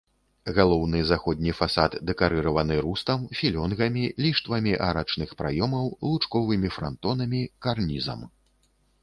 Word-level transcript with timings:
Галоўны 0.59 0.99
заходні 1.09 1.51
фасад 1.59 1.97
дэкарыраваны 2.09 2.77
рустам, 2.85 3.19
філёнгамі, 3.41 4.05
ліштвамі 4.27 4.73
арачных 4.89 5.29
праёмаў, 5.43 5.85
лучковымі 6.09 6.75
франтонамі, 6.79 7.45
карнізам. 7.69 8.27